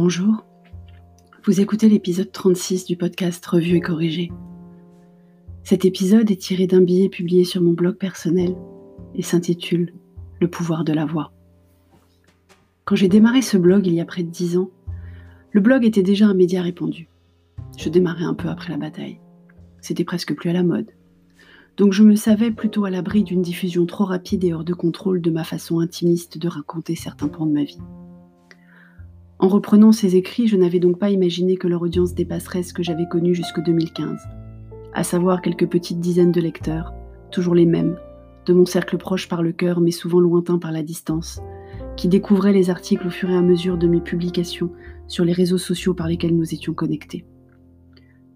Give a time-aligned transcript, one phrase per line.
[0.00, 0.44] Bonjour,
[1.44, 4.30] vous écoutez l'épisode 36 du podcast Revue et corrigé.
[5.64, 8.54] Cet épisode est tiré d'un billet publié sur mon blog personnel
[9.16, 9.92] et s'intitule
[10.40, 11.32] Le pouvoir de la voix.
[12.84, 14.70] Quand j'ai démarré ce blog il y a près de 10 ans,
[15.50, 17.08] le blog était déjà un média répandu.
[17.76, 19.18] Je démarrais un peu après la bataille.
[19.80, 20.92] C'était presque plus à la mode.
[21.76, 25.20] Donc je me savais plutôt à l'abri d'une diffusion trop rapide et hors de contrôle
[25.20, 27.80] de ma façon intimiste de raconter certains points de ma vie.
[29.40, 32.82] En reprenant ces écrits, je n'avais donc pas imaginé que leur audience dépasserait ce que
[32.82, 34.20] j'avais connu jusqu'en 2015,
[34.92, 36.92] à savoir quelques petites dizaines de lecteurs,
[37.30, 37.96] toujours les mêmes,
[38.46, 41.40] de mon cercle proche par le cœur mais souvent lointain par la distance,
[41.96, 44.72] qui découvraient les articles au fur et à mesure de mes publications
[45.06, 47.24] sur les réseaux sociaux par lesquels nous étions connectés.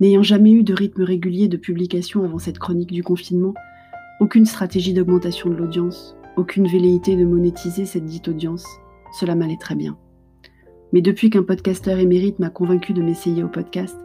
[0.00, 3.54] N'ayant jamais eu de rythme régulier de publication avant cette chronique du confinement,
[4.20, 8.66] aucune stratégie d'augmentation de l'audience, aucune velléité de monétiser cette dite audience,
[9.18, 9.96] cela m'allait très bien.
[10.92, 13.96] Mais depuis qu'un podcasteur émérite m'a convaincu de m'essayer au podcast,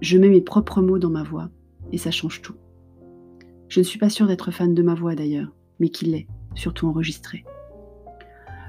[0.00, 1.48] je mets mes propres mots dans ma voix,
[1.92, 2.56] et ça change tout.
[3.68, 6.88] Je ne suis pas sûre d'être fan de ma voix d'ailleurs, mais qu'il l'est, surtout
[6.88, 7.44] enregistrée.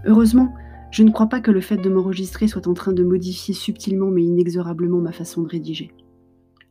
[0.05, 0.53] Heureusement,
[0.91, 4.11] je ne crois pas que le fait de m'enregistrer soit en train de modifier subtilement
[4.11, 5.91] mais inexorablement ma façon de rédiger.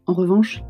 [0.07, 0.63] En revanche,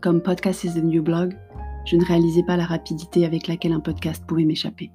[0.00, 1.36] comme Podcast is the New Blog,
[1.84, 4.90] je ne réalisais pas la rapidité avec laquelle un podcast pouvait m'échapper.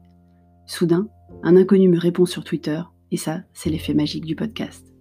[0.66, 1.08] Soudain,
[1.44, 2.82] un inconnu me répond sur Twitter
[3.14, 4.92] et ça, c'est l'effet magique du podcast.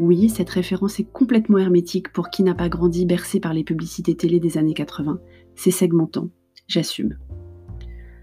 [0.00, 4.14] Oui, cette référence est complètement hermétique pour qui n'a pas grandi bercé par les publicités
[4.14, 5.20] télé des années 80.
[5.54, 6.30] C'est segmentant.
[6.66, 7.18] J'assume.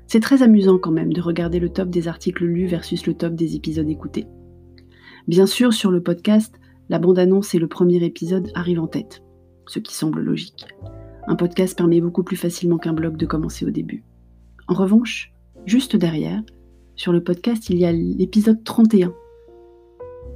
[0.08, 3.36] C'est très amusant quand même de regarder le top des articles lus versus le top
[3.36, 4.26] des épisodes écoutés.
[5.28, 9.22] Bien sûr, sur le podcast, la bande-annonce et le premier épisode arrivent en tête,
[9.68, 10.66] ce qui semble logique.
[11.28, 14.04] Un podcast permet beaucoup plus facilement qu'un blog de commencer au début.
[14.68, 15.32] En revanche,
[15.68, 16.42] juste derrière,
[16.96, 19.14] sur le podcast, il y a l'épisode 31,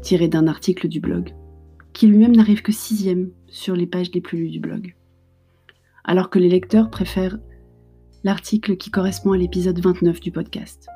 [0.02, 1.34] tiré d'un article du blog,
[1.94, 4.96] qui lui-même n'arrive que sixième sur les pages les plus lues du blog.
[6.04, 7.38] Alors que les lecteurs préfèrent
[8.23, 10.88] l'article qui correspond à l'épisode 29 du podcast.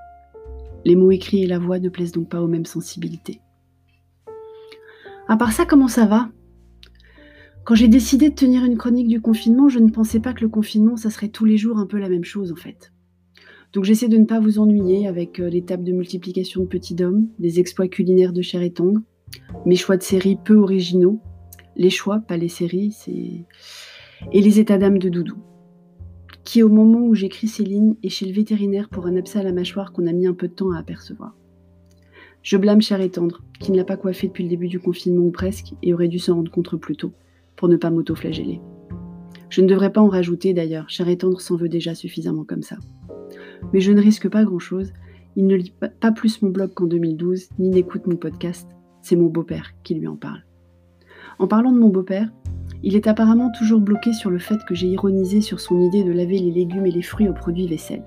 [0.83, 3.39] Les mots écrits et la voix ne plaisent donc pas aux mêmes sensibilités.
[5.27, 6.29] À part ça, comment ça va?
[7.63, 10.49] Quand j'ai décidé de tenir une chronique du confinement, je ne pensais pas que le
[10.49, 12.91] confinement, ça serait tous les jours un peu la même chose en fait.
[13.73, 17.27] Donc j'essaie de ne pas vous ennuyer avec euh, l'étape de multiplication de petits dômes,
[17.39, 18.99] les exploits culinaires de chair et tendre,
[19.65, 21.19] mes choix de séries peu originaux,
[21.77, 22.93] les choix, pas les séries,
[24.33, 25.37] et les états d'âme de Doudou,
[26.43, 29.43] qui au moment où j'écris ces lignes est chez le vétérinaire pour un abcès à
[29.43, 31.37] la mâchoire qu'on a mis un peu de temps à apercevoir.
[32.43, 35.23] Je blâme Chair et Tendre, qui ne l'a pas coiffé depuis le début du confinement
[35.23, 37.13] ou presque, et aurait dû s'en rendre compte plus tôt,
[37.55, 38.59] pour ne pas m'auto-flageller.
[39.49, 42.63] Je ne devrais pas en rajouter d'ailleurs, Chair et Tendre s'en veut déjà suffisamment comme
[42.63, 42.77] ça
[43.73, 44.93] mais je ne risque pas grand-chose.
[45.35, 48.67] Il ne lit pas plus mon blog qu'en 2012, ni n'écoute mon podcast.
[49.01, 50.43] C'est mon beau-père qui lui en parle.
[51.39, 52.29] En parlant de mon beau-père,
[52.83, 56.11] il est apparemment toujours bloqué sur le fait que j'ai ironisé sur son idée de
[56.11, 58.03] laver les légumes et les fruits aux produits vaisselle.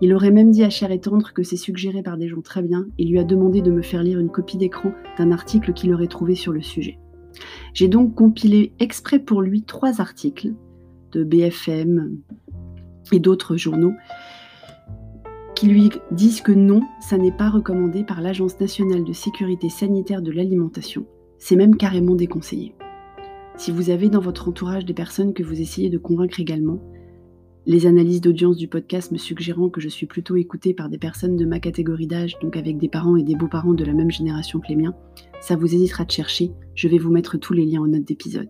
[0.00, 2.62] Il aurait même dit à Cher et Tendre que c'est suggéré par des gens très
[2.62, 5.92] bien et lui a demandé de me faire lire une copie d'écran d'un article qu'il
[5.92, 6.98] aurait trouvé sur le sujet.
[7.74, 10.54] J'ai donc compilé exprès pour lui trois articles
[11.12, 12.18] de BFM
[13.12, 13.94] et d'autres journaux
[15.58, 20.22] qui lui disent que non, ça n'est pas recommandé par l'Agence nationale de sécurité sanitaire
[20.22, 21.04] de l'alimentation.
[21.38, 22.76] C'est même carrément déconseillé.
[23.56, 26.80] Si vous avez dans votre entourage des personnes que vous essayez de convaincre également,
[27.66, 31.34] les analyses d'audience du podcast me suggérant que je suis plutôt écoutée par des personnes
[31.34, 34.60] de ma catégorie d'âge, donc avec des parents et des beaux-parents de la même génération
[34.60, 34.94] que les miens,
[35.40, 38.48] ça vous hésitera de chercher, je vais vous mettre tous les liens en note d'épisode.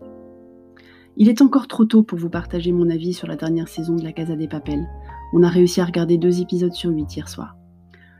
[1.17, 4.03] Il est encore trop tôt pour vous partager mon avis sur la dernière saison de
[4.03, 4.87] La Casa des Papels.
[5.31, 7.55] On a réussi à regarder deux épisodes sur huit hier soir.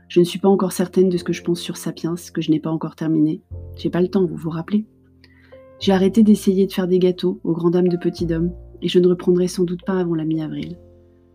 [0.08, 2.50] Je ne suis pas encore certaine de ce que je pense sur Sapiens, que je
[2.50, 3.42] n'ai pas encore terminé.
[3.76, 4.86] J'ai pas le temps, vous vous rappelez?
[5.80, 8.98] J'ai arrêté d'essayer de faire des gâteaux aux grandes dames de petits hommes, et je
[8.98, 10.78] ne reprendrai sans doute pas avant la mi-avril.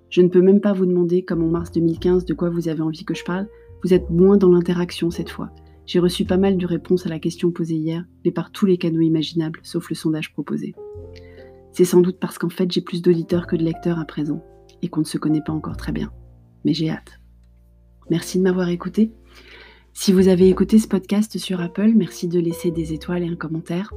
[0.10, 2.82] Je ne peux même pas vous demander, comme en mars 2015, de quoi vous avez
[2.82, 3.48] envie que je parle.
[3.84, 5.50] Vous êtes moins dans l'interaction cette fois.
[5.86, 8.78] J'ai reçu pas mal de réponses à la question posée hier, mais par tous les
[8.78, 10.74] canaux imaginables, sauf le sondage proposé.
[11.72, 14.42] C'est sans doute parce qu'en fait j'ai plus d'auditeurs que de lecteurs à présent
[14.86, 16.12] et qu'on ne se connaît pas encore très bien.
[16.64, 17.20] Mais j'ai hâte.
[18.12, 19.12] Merci de m'avoir écouté.
[19.94, 23.36] Si vous avez écouté ce podcast sur Apple, merci de laisser des étoiles et un
[23.36, 23.92] commentaire.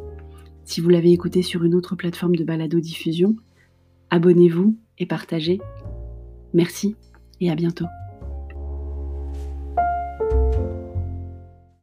[0.64, 3.36] Si vous l'avez écouté sur une autre plateforme de balado-diffusion,
[4.10, 5.60] abonnez-vous et partagez.
[6.54, 6.96] Merci
[7.40, 7.86] et à bientôt.